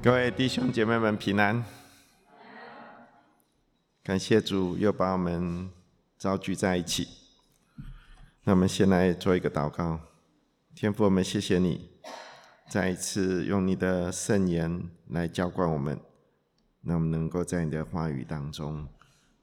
[0.00, 1.64] 各位弟兄姐妹们平安，
[4.04, 5.68] 感谢主又把我们
[6.16, 7.08] 召聚在一起。
[8.44, 9.98] 那我们先来做一个祷告，
[10.72, 11.90] 天父，我们谢谢你，
[12.70, 16.00] 再一次用你的圣言来浇灌我们，
[16.82, 18.86] 让我们能够在你的话语当中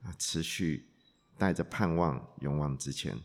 [0.04, 0.88] 啊，持续
[1.38, 3.18] 带着盼望勇往直前。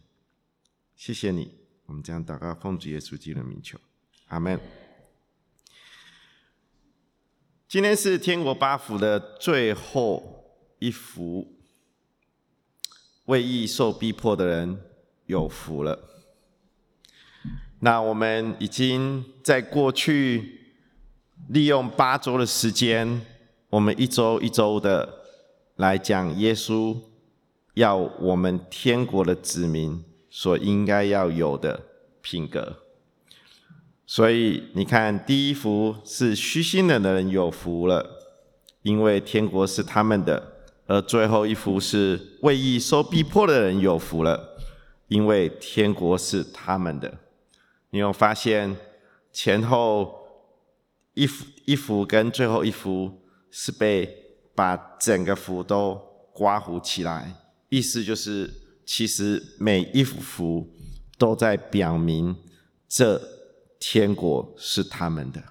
[0.96, 1.54] 谢谢你，
[1.86, 3.78] 我们将祷告奉主耶稣基督的名求，
[4.26, 4.58] 阿门。
[7.70, 10.44] 今天是天国八福的最后
[10.80, 11.46] 一福，
[13.26, 14.76] 为义受逼迫的人
[15.26, 15.96] 有福了。
[17.78, 20.74] 那我们已经在过去
[21.48, 23.24] 利用八周的时间，
[23.68, 25.20] 我们一周一周的
[25.76, 27.00] 来讲耶稣
[27.74, 31.80] 要我们天国的子民所应该要有的
[32.20, 32.82] 品格。
[34.12, 38.04] 所以你看，第一幅是虚心的人有福了，
[38.82, 40.36] 因为天国是他们的；
[40.88, 44.58] 而最后一幅是为义受逼迫的人有福了，
[45.06, 47.18] 因为天国是他们的。
[47.90, 48.76] 你有发现
[49.32, 50.12] 前后
[51.14, 53.12] 一幅一幅跟最后一幅
[53.52, 54.12] 是被
[54.56, 55.96] 把整个幅都
[56.32, 57.32] 刮糊起来，
[57.68, 58.50] 意思就是
[58.84, 60.68] 其实每一幅幅
[61.16, 62.34] 都在表明
[62.88, 63.38] 这。
[63.80, 65.42] 天国是他们的，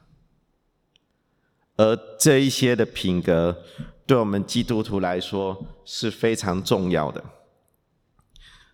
[1.75, 3.65] 而这一些的品格，
[4.05, 7.21] 对我们基督徒来说是非常重要的。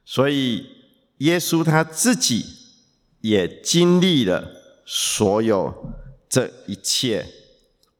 [0.03, 0.67] 所以，
[1.19, 2.45] 耶稣他自己
[3.21, 4.51] 也经历了
[4.85, 5.93] 所有
[6.27, 7.25] 这一切，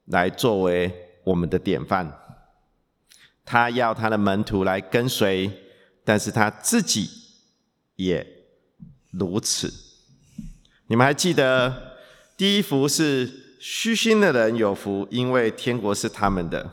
[0.06, 2.20] 来作为我们的典范。
[3.46, 5.50] 他要他的门徒来跟随，
[6.04, 7.10] 但是他自己
[7.96, 8.46] 也
[9.12, 9.85] 如此。
[10.88, 11.96] 你们还记得
[12.38, 16.72] 第一幅是虚心的人有福，因为天国是他们的。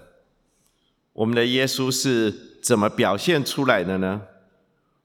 [1.15, 4.23] 我们的耶稣是怎么表现出来的呢？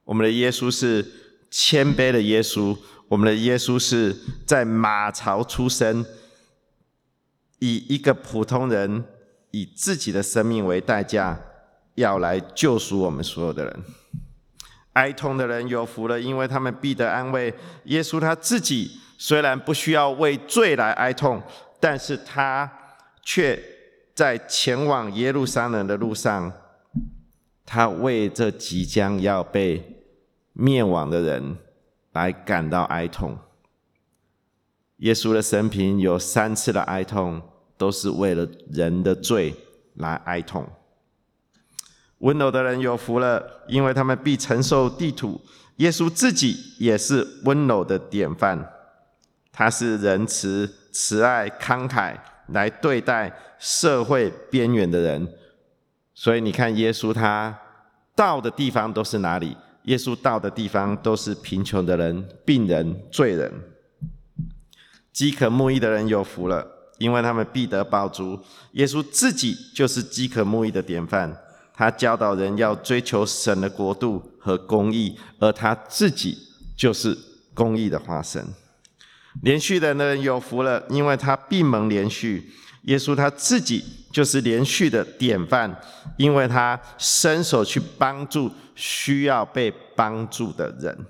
[0.03, 1.05] 我们的耶稣是
[1.49, 6.05] 谦卑的耶稣，我们的耶稣是在马槽出生，
[7.59, 9.05] 以一个普通人
[9.51, 11.39] 以自己的生命为代价，
[11.95, 13.83] 要来救赎我们所有的人。
[14.97, 17.53] 哀痛的人有福了，因为他们必得安慰。
[17.83, 21.39] 耶稣他自己虽然不需要为罪来哀痛，
[21.79, 22.67] 但是他
[23.21, 23.61] 却
[24.15, 26.51] 在前往耶路撒冷的路上，
[27.63, 30.01] 他为这即将要被
[30.53, 31.55] 灭亡的人
[32.13, 33.37] 来感到哀痛。
[34.97, 37.39] 耶稣的生平有三次的哀痛，
[37.77, 39.53] 都是为了人的罪
[39.97, 40.67] 来哀痛。
[42.19, 45.39] 温柔的人有福了，因为他们必承受地土。
[45.77, 48.67] 耶稣自己也是温柔的典范，
[49.51, 52.15] 他是仁慈、慈爱、慷慨
[52.47, 55.31] 来对待社会边缘的人。
[56.15, 57.55] 所以你看，耶稣他
[58.15, 59.55] 到的地方都是哪里？
[59.83, 63.53] 耶稣到的地方都是贫穷的人、病人、罪人。
[65.13, 66.65] 饥渴慕义的人有福了，
[66.97, 68.39] 因为他们必得饱足。
[68.71, 71.37] 耶稣自己就是饥渴慕义的典范。
[71.77, 76.35] 他教导人要追求神的国度和公义，而他自己
[76.75, 77.15] 就是
[77.53, 78.43] 公义的化身。
[79.43, 82.51] 连续的人有福了，因为他闭门连续。
[82.85, 85.79] 耶稣他自己就是连续的典范，
[86.17, 91.05] 因为他伸手去帮助需要被帮助的人。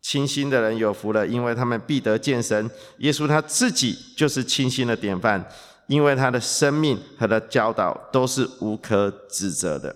[0.00, 2.68] 清心的人有福了，因为他们必得见神。
[2.98, 5.48] 耶稣他自己就是清心的典范。
[5.86, 9.94] 因为他的生命和他教导都是无可指责的，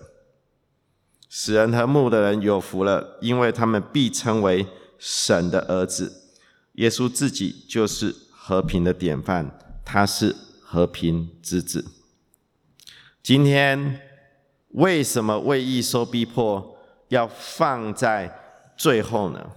[1.27, 4.67] 使人和睦的人有福了，因为他们必称为
[4.97, 6.13] 神的儿子。
[6.73, 11.85] 耶稣自己就是和平的典范，他是和平之子。
[13.21, 13.99] 今天
[14.69, 16.77] 为什么为义受逼迫
[17.09, 19.49] 要放在最后呢？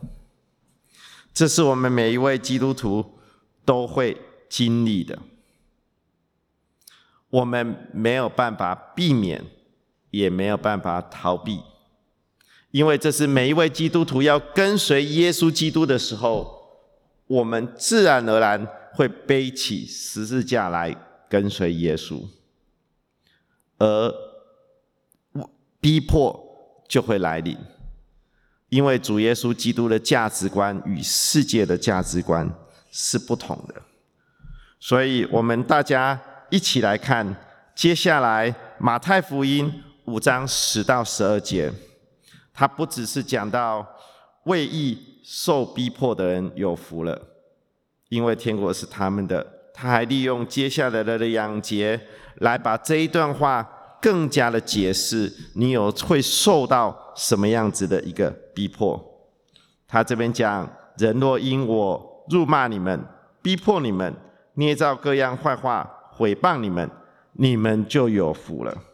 [1.33, 3.19] 这是我们每一位基督徒
[3.65, 5.19] 都会经历的。
[7.33, 9.43] 我们没有办法避免，
[10.11, 11.63] 也没有办法逃避，
[12.71, 16.85] 因为这是每一位基督徒要跟随耶稣基督的时候，
[17.27, 20.95] 我们自然而然会背起十字架来
[21.31, 22.21] 跟随耶稣，
[23.79, 24.15] 而
[25.81, 26.39] 逼迫
[26.87, 27.57] 就会来临，
[28.69, 32.55] 因为主耶稣基督的价值观与世界的价值观
[32.91, 33.81] 是不同的，
[34.79, 36.21] 所以我们大家。
[36.53, 37.35] 一起来看，
[37.75, 39.73] 接下来马太福音
[40.05, 41.73] 五章十到十二节，
[42.53, 43.87] 它不只是讲到
[44.45, 47.19] 为义受逼迫的人有福了，
[48.11, 51.99] 因为天国是他们的，他还利用接下来的两节
[52.41, 53.67] 来把这一段话
[54.03, 59.03] 更加的解释，你有会受到什么样子的一个逼迫。
[59.89, 63.03] 他这边讲：人若因我辱骂你们、
[63.41, 64.15] 逼迫你们、
[64.57, 65.91] 捏造各样坏话、
[66.23, 66.89] 毁谤你们，
[67.33, 68.85] 你们就有福了。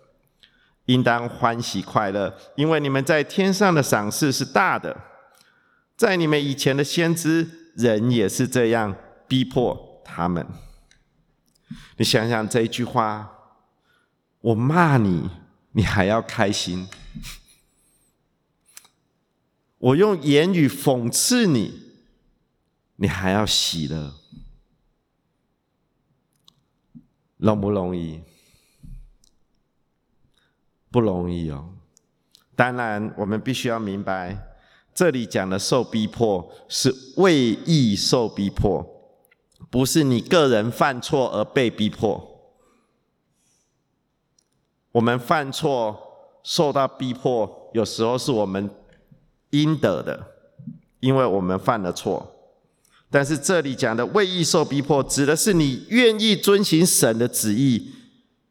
[0.86, 4.96] 应当欢喜快乐，因为你们在天上的赏赐是大的。
[5.94, 8.96] 在你们以前的先知，人也是这样
[9.26, 10.46] 逼迫他们。
[11.98, 13.30] 你想想这一句话，
[14.40, 15.28] 我骂你，
[15.72, 16.88] 你还要开心；
[19.76, 21.82] 我用言语讽刺你，
[22.96, 24.14] 你还要喜乐，
[27.38, 28.20] 容不容易？
[30.90, 31.70] 不容易哦。
[32.54, 34.56] 当然，我们必须要明白，
[34.94, 38.84] 这里讲的受逼迫是为义受逼迫，
[39.70, 42.40] 不是你个人犯错而被逼迫。
[44.92, 48.68] 我们犯错受到逼迫，有时候是我们
[49.50, 50.26] 应得的，
[51.00, 52.37] 因为我们犯了错。
[53.10, 57.90] 但是这里讲的为义受逼迫，指的是你愿意遵行神的旨意。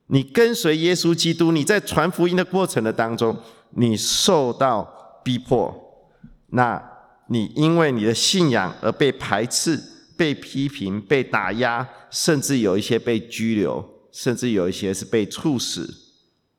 [0.08, 3.38] 你跟随耶稣基督，你在传福音的过程的当中，
[3.72, 6.10] 你受到逼迫，
[6.48, 6.82] 那
[7.28, 9.78] 你因为你的信仰而被排斥、
[10.16, 15.94] 被批评、被打压，甚至有一些被拘留，甚至有一些是被处死。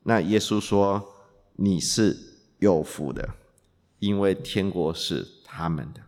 [0.03, 1.03] 那耶稣说
[1.55, 2.15] 你是
[2.59, 3.27] 有福的，
[3.97, 6.01] 因为天国是他们的。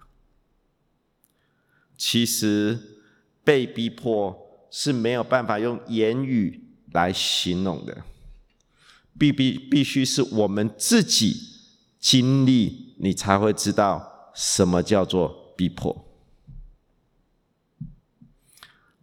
[2.03, 2.79] 其实
[3.43, 6.69] 被逼迫是没有办法用言语。
[6.93, 8.03] 来形容的，
[9.17, 11.37] 必必必须是我们自己
[12.01, 16.05] 经历，你才会知道什么叫做逼迫。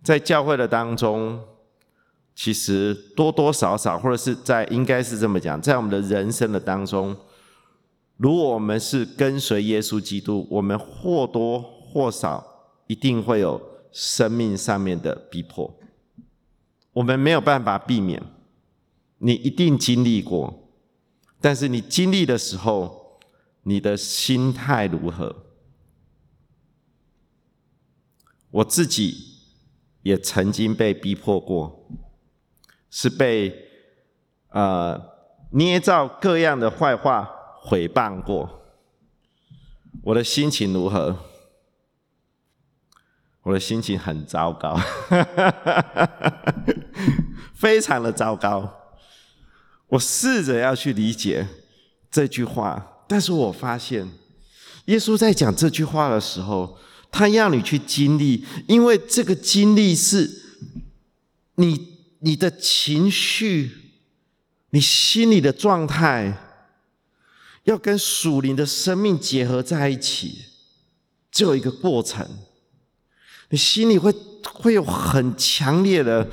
[0.03, 1.43] 在教会的当中，
[2.35, 7.17] 其实多多少少，或者是在应该是这么讲，在我们的人生的当中，
[8.19, 12.48] 如果我们是跟随耶稣基督，我们或多或少
[12.88, 13.62] 一定会有
[13.93, 15.79] 生命上面的逼迫。
[16.94, 18.20] 我们没有办法避免，
[19.19, 20.69] 你一定经历过，
[21.40, 23.20] 但是你经历的时候，
[23.62, 25.44] 你的心态如何？
[28.50, 29.14] 我自己
[30.02, 31.88] 也曾经被逼迫过，
[32.90, 33.55] 是被
[34.49, 35.00] 呃
[35.50, 37.31] 捏造各样的坏话
[37.61, 38.62] 毁谤过，
[40.02, 41.27] 我的心情如何？
[43.49, 44.79] 我的心情很糟糕，
[47.56, 48.71] 非常的糟糕。
[49.87, 51.49] 我试着要去理解
[52.11, 54.06] 这句话，但是我发现，
[54.85, 56.77] 耶稣在讲这句话的时候，
[57.11, 60.31] 他要你去经历，因为这个经历是
[61.55, 63.95] 你你的情绪、
[64.73, 66.37] 你心里的状态，
[67.65, 70.45] 要跟属灵的生命结合在一起，
[71.33, 72.29] 只有一个过程。
[73.50, 74.12] 你心里会
[74.53, 76.29] 会有很强烈的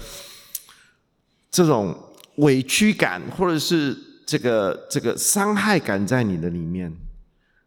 [1.49, 1.97] 这种
[2.37, 6.95] 委屈感，或者是这个这个伤害感在你的里面。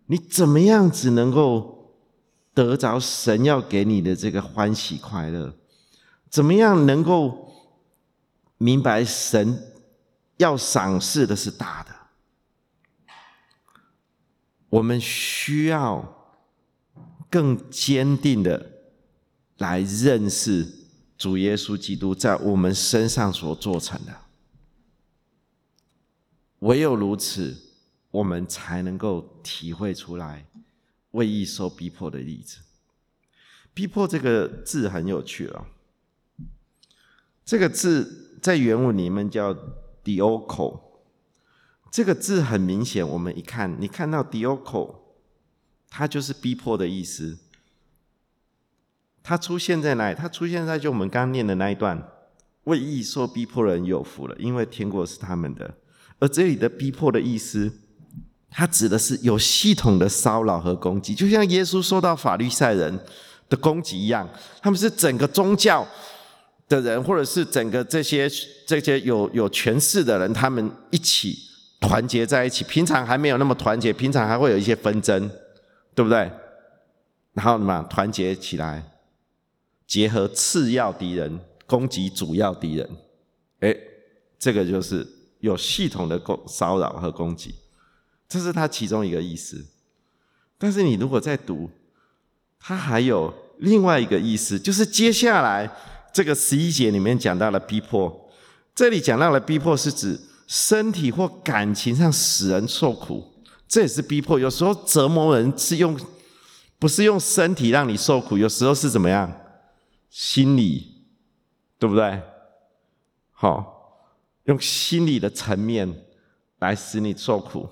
[0.07, 1.95] 你怎么样子能够
[2.52, 5.55] 得着神要给你的这个欢喜快乐？
[6.31, 7.52] 怎么样能够
[8.59, 9.73] 明白神
[10.37, 11.95] 要赏赐的是大的？
[14.69, 16.37] 我们需要
[17.31, 18.77] 更坚定的。
[19.59, 20.67] 来认识
[21.17, 24.15] 主耶稣基督在我们身上所做成的，
[26.61, 27.57] 唯有如此，
[28.11, 30.47] 我们才能够体会出来
[31.11, 32.59] 为义受逼迫的例子。
[33.75, 35.67] 逼迫这个字很有趣了，
[37.45, 39.55] 这个字在原文里面叫
[40.05, 40.81] “dioco”，
[41.91, 44.97] 这个字很明显，我们一看，你看到 “dioco”，
[45.88, 47.38] 它就是逼迫的意思。
[49.28, 50.16] 它出现在哪里？
[50.18, 52.02] 它出现在就我们刚念的那一段，
[52.64, 55.70] 为义受逼迫的人有福了，因为天国是他们的。
[56.18, 57.70] 而这里的逼迫的意思，
[58.50, 62.99] 它指的是有系统的骚扰和攻击，就像耶稣受到法律赛人
[63.50, 64.26] 的攻击一样。
[64.62, 65.87] 他们是整个宗教
[66.66, 68.26] 的人，或者是整个这些
[68.66, 71.37] 这些有有权势的人，他们一起
[71.82, 72.64] 团结在一起。
[72.64, 75.30] 平常还没有那么团结，平常还会有一些纷争，
[75.94, 76.30] 对不对？
[77.35, 78.82] 然后嘛，团结起来。
[79.88, 82.88] 结合次要敌人攻击主要敌人，
[83.61, 83.75] 哎，
[84.38, 85.04] 这个就是
[85.40, 87.54] 有系统的攻骚扰和攻击，
[88.28, 89.66] 这是它其中一个意思。
[90.59, 91.71] 但是你如果再读，
[92.61, 95.71] 它还有另外一个意思，就是接下来
[96.12, 98.30] 这个十一节里面讲到了逼迫，
[98.75, 103.25] 这里讲到了逼迫是指身体或感情上使人受苦，
[103.66, 104.38] 这也是逼迫。
[104.38, 105.99] 有时候折磨人是用，
[106.78, 109.33] 不是用身体让你受苦，有时候是怎么样，
[110.11, 111.05] 心理，
[111.79, 112.23] 对不对？
[113.33, 114.11] 好，
[114.45, 116.05] 用心理的层面
[116.59, 117.69] 来使你受苦，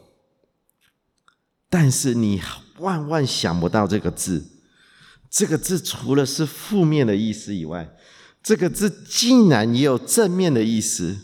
[1.68, 2.40] 但是你
[2.78, 4.52] 万万想不到这个字。
[5.28, 7.94] 这个字除了是负面的意思以外，
[8.42, 11.18] 这个字竟然也有正面的意思。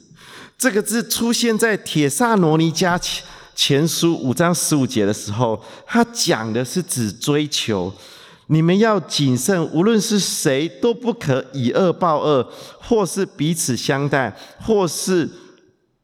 [0.58, 7.94] 这个字出现在《铁萨罗尼加前前书》五章十五节的时候，他讲的是指追求，
[8.48, 15.28] 你们要谨慎，无论是谁都不可以恶报恶，或是彼此相待，或是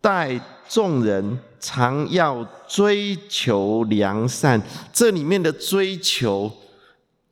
[0.01, 4.63] 待众人，常要追求良善。
[4.93, 6.53] 这里面的追求。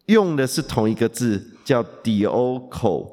[0.07, 3.09] 用的是同一个字，叫 “dio”。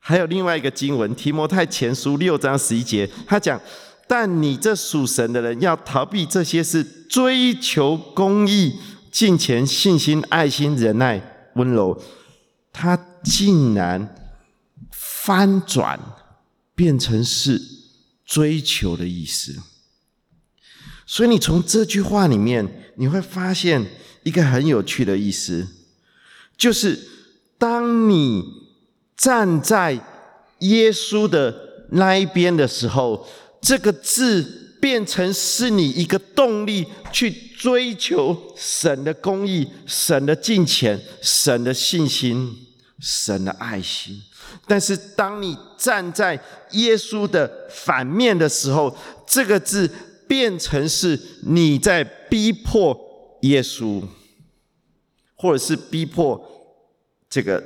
[0.00, 3.60] 还有另外一个经文，《提摩太前书》六章十一节，他讲
[4.08, 8.74] ：“但你这属神的人，要逃避这些事，追求公义、
[9.16, 11.98] 金钱、信心、爱心、忍耐、温柔。”
[12.70, 12.94] 他
[13.24, 14.14] 竟然
[14.92, 15.98] 翻转，
[16.74, 17.58] 变成是
[18.26, 19.56] 追求的意思。
[21.06, 23.86] 所以你从这句话里面，你会发现。
[24.26, 25.68] 一个很有趣的意思，
[26.56, 26.98] 就是
[27.58, 28.42] 当你
[29.16, 29.92] 站在
[30.58, 33.24] 耶稣的那一边的时候，
[33.60, 42.54] 这个字变成是你一个动力去追求神的公义、神的金钱、神的信心、
[42.98, 44.20] 神的爱心。
[44.66, 46.40] 但是当你站在
[46.72, 49.90] 耶稣的反面的时候，这个字
[50.26, 53.04] 变成是你在逼迫。
[53.42, 54.02] 耶稣，
[55.36, 56.42] 或者是逼迫
[57.28, 57.62] 这个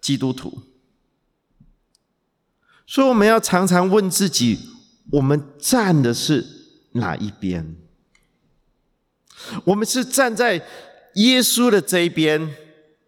[0.00, 0.52] 基督徒，
[2.86, 4.58] 所以我们要常常问自己：
[5.10, 6.46] 我们站的是
[6.94, 7.76] 哪一边？
[9.64, 10.66] 我们是站在
[11.14, 12.56] 耶稣的这一边，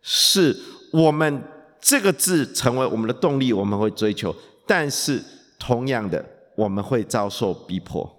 [0.03, 0.61] 是
[0.93, 1.43] 我们
[1.81, 4.31] 这个字成为我们的动力，我们会追求；
[4.67, 5.25] 但是
[5.59, 6.25] 同样的，
[6.57, 8.13] 我们会遭受逼迫。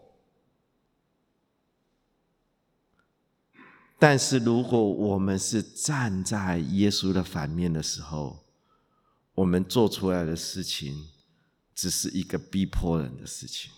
[4.00, 8.45] 但是，如果我们是站在耶稣的反面的时候，
[9.33, 11.07] 我们做出来的事情，
[11.74, 13.71] 只是一个逼迫人的事情。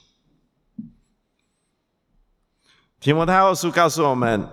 [3.00, 4.48] 提摩太后书告诉我们：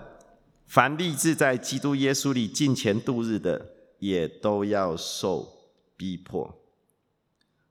[0.67, 5.49] 凡立志在基督耶稣里敬虔度日的，也都要受
[5.97, 6.63] 逼迫。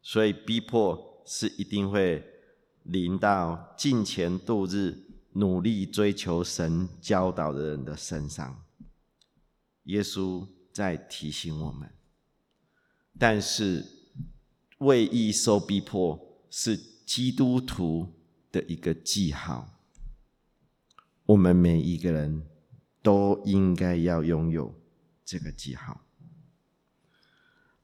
[0.01, 2.23] 所以，逼迫是一定会
[2.83, 5.01] 临到敬虔度日。
[5.37, 8.63] 努力追求神教导的人的身上，
[9.83, 11.91] 耶稣在提醒我们。
[13.19, 13.85] 但是，
[14.77, 16.17] 为义受逼迫
[16.49, 18.13] 是基督徒
[18.49, 19.74] 的一个记号，
[21.25, 22.45] 我们每一个人
[23.01, 24.73] 都应该要拥有
[25.25, 26.01] 这个记号。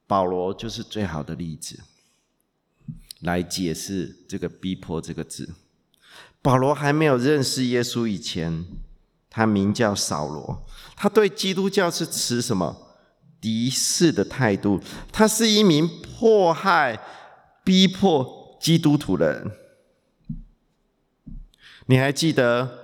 [0.05, 1.79] 保罗就是最好的例子，
[3.21, 5.53] 来解释这个“逼迫”这个字。
[6.41, 8.65] 保罗还没有认识耶稣以前，
[9.29, 10.65] 他名叫扫罗。
[10.95, 12.97] 他对基督教是持什么
[13.39, 14.81] 敌视的态度？
[15.11, 16.99] 他是一名迫害、
[17.63, 19.51] 逼迫基督徒的人。
[21.85, 22.80] 你还记得，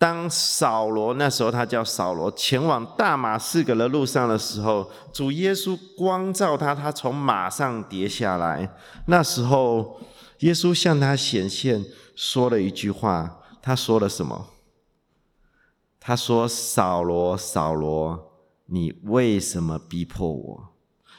[0.00, 8.74] 当扫罗那时候他叫扫罗，前往大马士革的路上的时候，主耶稣光照他，他从马上跌下来。
[9.08, 10.00] 那时候，
[10.38, 11.84] 耶稣向他显现。
[12.16, 14.46] 说了一句话，他说了什么？
[16.00, 18.32] 他说：“扫罗，扫罗，
[18.66, 20.68] 你为什么逼迫我？”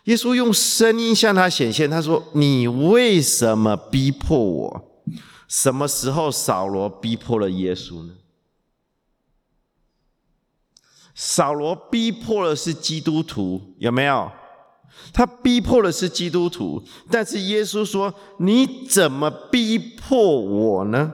[0.06, 5.04] 耶稣用声音向他显现，他说：“你为什么逼迫我？
[5.48, 8.14] 什么时候扫罗逼迫了耶稣呢？
[11.16, 14.32] 扫罗逼迫的是基督徒，有没有？
[15.14, 21.14] 他逼迫的是基督徒，但是耶稣说：“你怎么逼迫我呢？”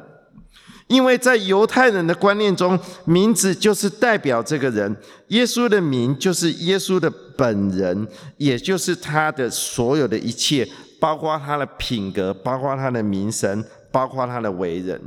[0.87, 4.95] 因为在犹太人的观念中，名字就是代表这个人，
[5.29, 10.67] 耶稣的名就是耶稣的本人，也就是他的所有的一切，
[10.99, 15.01] 包括他的品格，包括他的名声，包括他的为人。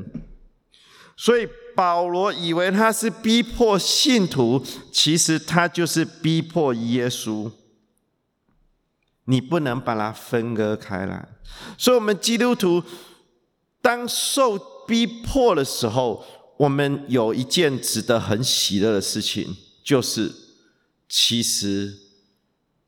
[1.16, 7.50] 所以保罗以为他是逼迫信徒，其实他就是逼迫耶稣。
[9.24, 11.28] 你不能把它分割开来，
[11.78, 12.82] 所以，我们基督徒
[13.80, 14.58] 当受
[14.88, 16.24] 逼迫的时候，
[16.58, 20.32] 我们有一件值得很喜乐的事情，就是
[21.08, 21.96] 其实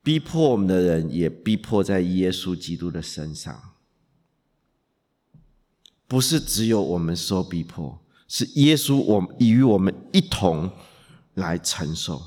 [0.03, 3.75] 逼迫我们的人也逼迫在耶稣基督的身上。
[6.09, 8.02] 不是只有我们受逼迫，
[8.35, 10.71] 是耶稣我与我们一同
[11.35, 12.23] 来承受。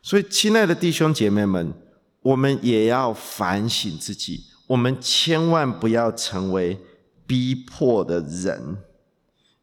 [0.00, 1.74] 所以，亲爱的弟兄姐妹们，
[2.22, 6.80] 我们也要反省自己，我们千万不要成为
[7.26, 8.78] 逼迫的人，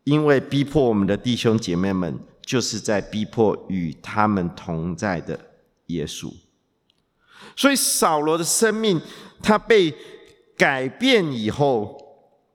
[0.04, 5.40] 因为逼迫我们的弟兄姐妹们，就是在逼迫与他们同在的
[5.88, 6.32] 耶稣。
[7.56, 9.02] 所以，扫罗的生命
[9.42, 9.92] 他被
[10.56, 12.00] 改变以后。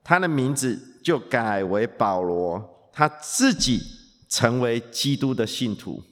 [0.08, 3.80] 他的名字就改为保罗，他自己
[4.28, 6.02] 成为基督的信徒。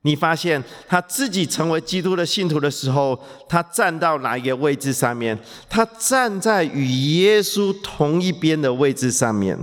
[0.00, 3.16] 你发现他自己成为基督的信徒的时候，
[3.48, 5.38] 他站到哪一个位置上面？
[5.68, 9.56] 他站在与耶稣同一边的位置上面。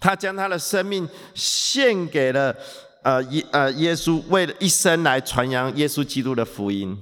[0.00, 2.56] 他将他的生命献给了
[3.02, 6.96] 呃耶呃耶稣，为了一生来传扬耶稣基督的福音。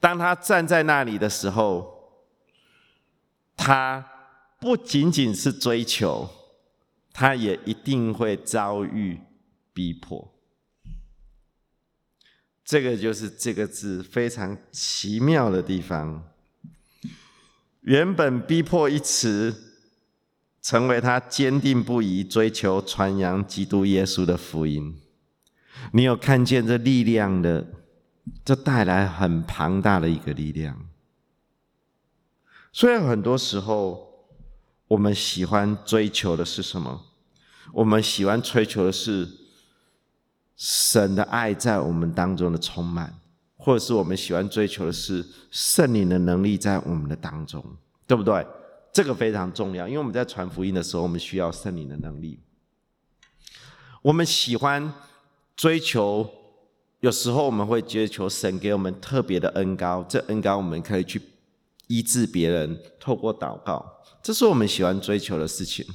[0.00, 1.95] 当他站在那里的时候。
[3.56, 4.06] 他
[4.60, 6.28] 不仅仅是追求，
[7.12, 9.20] 他也一定会遭遇
[9.72, 10.34] 逼迫。
[12.64, 16.22] 这个就是这个字非常奇妙的地方。
[17.80, 19.54] 原本“逼迫”一词，
[20.60, 25.00] 成为他坚定不移追求传扬基督耶稣的福音。
[25.92, 27.66] 你有看见这力量的？
[28.44, 30.88] 这带来很庞大的一个力量。
[32.78, 34.06] 虽然很多时候，
[34.86, 37.06] 我们喜欢追求的是什么？
[37.72, 39.26] 我们喜欢追求的是
[40.58, 43.18] 神的爱在我们当中的充满，
[43.56, 47.64] 或者是我们喜欢追求的是圣灵的能力在我们的当中，
[48.06, 48.46] 对不对？
[48.92, 52.38] 这个非常重要，因为我们在传福音的时候，我们需要圣灵的能力。
[54.02, 54.92] 我们喜欢
[55.56, 56.30] 追求，
[57.00, 61.22] 有时候我们会追求神给我们特别的恩高，这恩高我们可以去。
[61.86, 65.86] 医治别人，透过祷告，这是我们喜欢追求的事情。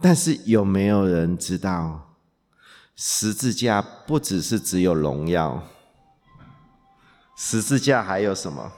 [0.00, 2.16] 但是有没有人知道，
[2.94, 5.68] 十字架不只是只有荣耀，
[7.36, 8.72] 十字架还有什么？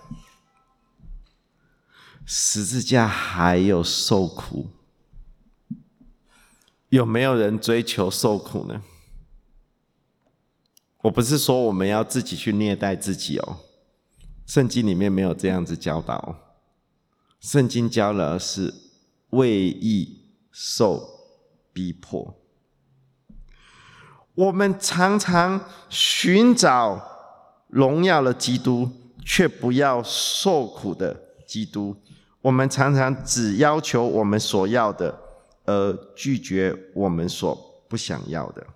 [2.25, 4.70] 十字架还有受苦。
[6.88, 8.83] 有没有人追求受苦呢？
[11.03, 13.61] 我不是说我们要自己去虐待自己哦。
[14.44, 16.37] 圣经里面没有这样子教导，
[17.40, 18.74] 圣经教的是
[19.31, 21.09] 为义受
[21.72, 22.37] 逼迫。
[24.35, 27.00] 我们常常寻找
[27.68, 28.90] 荣耀的基督，
[29.24, 31.96] 却不要受苦的基督。
[32.42, 35.18] 我们常常只要求我们所要的，
[35.64, 38.66] 而拒绝我们所不想要的。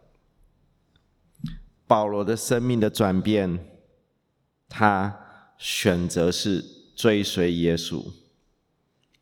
[1.87, 3.59] 保罗的生命的转变，
[4.68, 5.26] 他。
[5.59, 6.64] 选择是
[6.95, 8.12] 追随耶稣，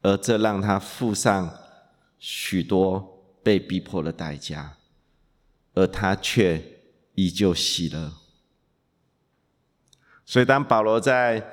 [0.03, 1.57] 而这让他付上
[2.19, 4.77] 许多被逼迫的代价，
[5.75, 6.63] 而他却
[7.15, 8.13] 依旧喜乐。
[10.25, 11.47] 所以，当保罗在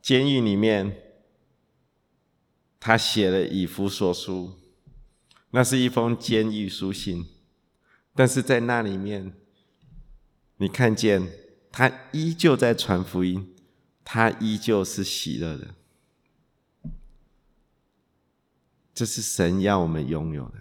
[0.00, 0.96] 监狱里面，
[2.78, 4.58] 他写了以弗所书，
[5.50, 7.26] 那是一封监狱书信，
[8.14, 9.32] 但是在那里面，
[10.58, 11.28] 你看见
[11.72, 13.55] 他依旧在传福音。
[14.08, 15.74] 他依旧是喜乐的，
[18.94, 20.54] 这是神要我们拥有的，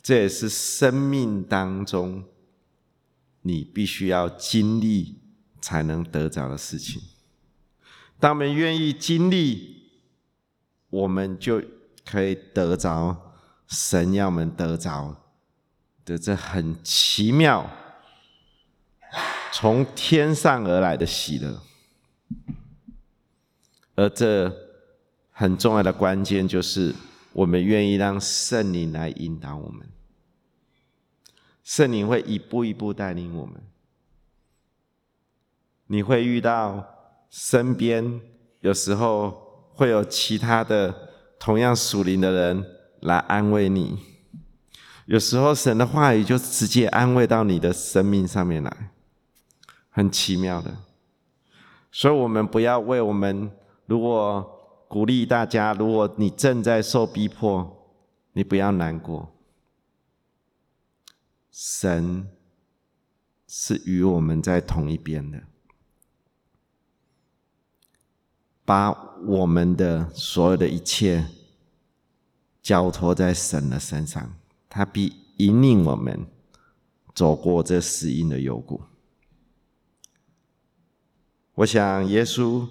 [0.00, 2.24] 这也是生命当中
[3.42, 5.18] 你必须要经历
[5.60, 7.02] 才能得着的事情。
[8.18, 9.90] 当我们愿意经历，
[10.88, 11.62] 我们就
[12.06, 13.34] 可以得着
[13.66, 15.14] 神要我们得着
[16.06, 17.70] 的这很奇妙、
[19.52, 21.62] 从天上而来的喜乐。
[23.96, 24.50] 而这
[25.30, 26.94] 很重要的关键就是，
[27.32, 29.86] 我们愿意让圣灵来引导我们。
[31.62, 33.60] 圣灵会一步一步带领我们。
[35.86, 36.84] 你会遇到
[37.30, 38.20] 身边
[38.60, 42.64] 有时候会有其他的同样属灵的人
[43.00, 43.98] 来安慰你，
[45.06, 48.90] 有时候神的话语就直接安慰到你的生命上面来，
[49.90, 50.74] 很奇妙的。
[51.92, 53.50] 所以，我们不要为我们。
[53.86, 57.92] 如果鼓励大家，如果你正在受逼迫，
[58.32, 59.32] 你不要难过。
[61.50, 62.28] 神
[63.48, 65.42] 是与我们在同一边的，
[68.64, 68.92] 把
[69.26, 71.26] 我们的所有的一切
[72.62, 74.36] 交托在神的身上，
[74.68, 76.24] 他必引领我们
[77.12, 78.80] 走过这死荫的幽谷。
[81.60, 82.66] 我想，耶稣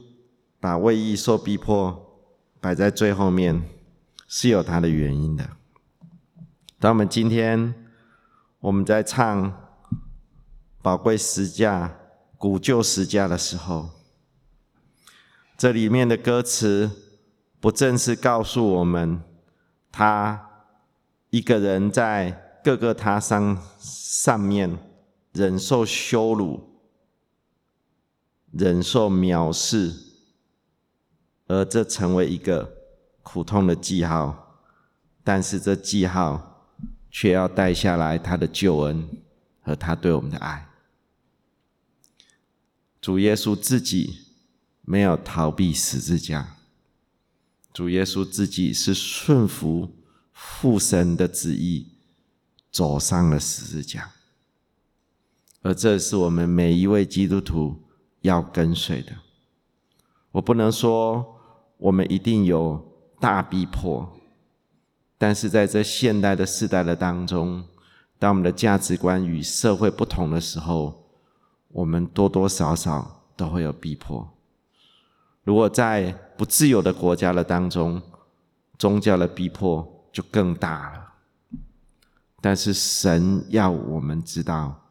[0.59, 2.25] 把为义受逼迫
[2.59, 3.61] 摆在最后面，
[4.27, 5.47] 是有他的原因的。
[6.79, 7.75] 当我们今天
[8.59, 9.53] 我们在唱
[10.81, 11.99] 宝贵十架、
[12.35, 13.89] 古旧十架的时候，
[15.55, 16.89] 这里面的歌词
[17.59, 19.21] 不正是告诉我们，
[19.91, 20.49] 他
[21.29, 24.79] 一个人在各个他上上面
[25.33, 26.68] 忍受羞辱、
[28.51, 29.93] 忍受藐视，
[31.47, 32.73] 而这成为一个
[33.23, 34.61] 苦痛的记号，
[35.23, 36.47] 但是这记号。
[37.11, 39.09] 却要带下来他的救恩
[39.61, 40.69] 和他对我们的爱。
[43.01, 44.19] 主耶稣自己
[44.83, 46.57] 没有逃避十字架，
[47.73, 49.97] 主耶稣自己是顺服
[50.31, 51.87] 父神的旨意，
[52.71, 54.11] 走上了十字架。
[55.63, 57.88] 而这是我们每一位基督徒
[58.21, 59.11] 要跟随的。
[60.31, 61.39] 我不能说
[61.77, 62.83] 我们一定有
[63.19, 64.15] 大逼迫。
[65.17, 67.65] 但是在这现代的世代的当中，
[68.17, 71.09] 当我们的价值观与社会不同的时候，
[71.67, 74.25] 我们多多少少都会有逼迫。
[75.43, 78.01] 如果在不自由的国家的当中，
[78.77, 81.13] 宗教的逼迫就更大了。
[82.39, 84.87] 但是神要我们知道，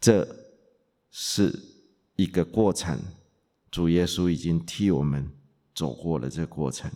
[0.00, 0.26] 这
[1.12, 1.56] 是
[2.22, 2.96] 一个过程，
[3.68, 5.28] 主耶稣已经替我们
[5.74, 6.88] 走过了这过程。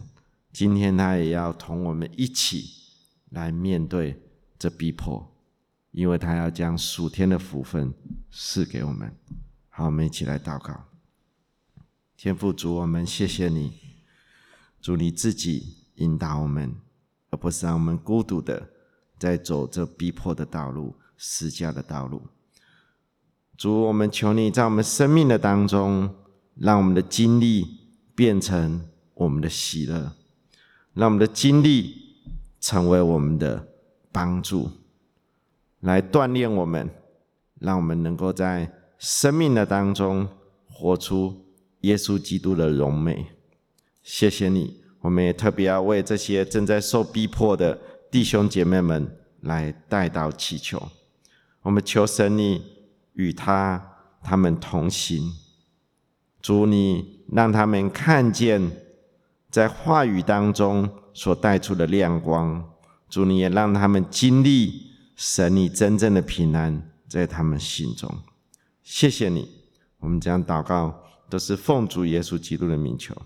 [0.52, 2.70] 今天他也要同我们一起
[3.30, 4.22] 来面对
[4.56, 5.28] 这逼迫，
[5.90, 7.92] 因为他要将属天的福分
[8.30, 9.12] 赐给我们。
[9.68, 10.84] 好，我们一起来祷告。
[12.16, 13.72] 天父主，我们谢谢你，
[14.80, 16.72] 主你自己引导我们，
[17.30, 18.70] 而不是让我们孤独的
[19.18, 22.22] 在走这逼迫的道路、施教的道路。
[23.56, 26.14] 主，我们求你在我们生命的当中，
[26.56, 27.66] 让我们的经历
[28.14, 28.82] 变成
[29.14, 30.12] 我们的喜乐。
[30.92, 31.94] 让我们的经历
[32.58, 33.68] 成为我们的
[34.10, 34.70] 帮助，
[35.80, 36.88] 来锻炼我们，
[37.58, 40.26] 让我们能够在生命的当中
[40.70, 41.44] 活出
[41.82, 43.26] 耶稣基督的荣美。
[44.02, 47.78] 谢谢你，我们也特别要为这些正在受逼迫的
[48.10, 50.82] 弟兄姐妹们来带到祈求。
[51.60, 52.62] 我们求神你
[53.16, 55.34] 与他他们同行，
[56.40, 58.70] 主你让他们看见。
[59.48, 62.62] 在话语当中所带出的亮光，
[63.08, 68.12] 主你也让他们经历神你真正的平安在他们心中。
[68.82, 69.48] 谢谢你，
[70.00, 70.94] 我们将祷告
[71.30, 73.16] 都是奉主耶稣基督的名求，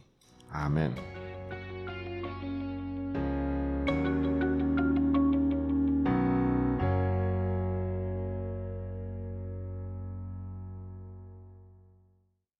[0.50, 1.19] 阿门。